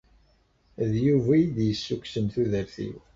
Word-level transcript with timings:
D 0.89 0.91
Yuba 1.05 1.31
i 1.35 1.39
iyi-d-yessukksen 1.41 2.25
tudert-iw. 2.33 2.97